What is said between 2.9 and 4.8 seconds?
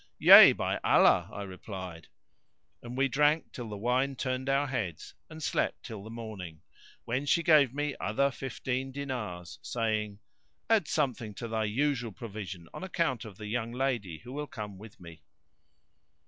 we drank till the wine turned our